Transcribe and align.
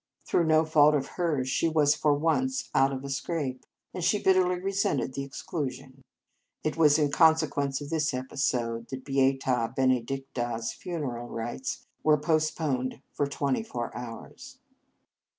Through 0.25 0.45
no 0.47 0.65
fault 0.65 0.95
of 0.95 1.09
hers, 1.09 1.47
she 1.47 1.69
was 1.69 1.93
for 1.93 2.11
once 2.15 2.71
out 2.73 2.91
of 2.91 3.03
a 3.03 3.09
scrape, 3.11 3.67
and 3.93 4.03
she 4.03 4.17
bitterly 4.17 4.59
resented 4.59 5.13
the 5.13 5.21
exclusion. 5.23 6.01
It 6.63 6.75
was 6.75 6.97
in 6.97 7.11
consequence 7.11 7.81
of 7.81 7.91
this 7.91 8.11
episode 8.11 8.87
that 8.87 9.05
Beata 9.05 9.71
Benedicta 9.75 10.53
s 10.55 10.73
fu 10.73 10.89
neral 10.97 11.29
rites 11.29 11.85
were 12.01 12.17
postponed 12.17 12.99
for 13.13 13.27
twenty 13.27 13.61
four 13.61 13.95
hours. 13.95 14.57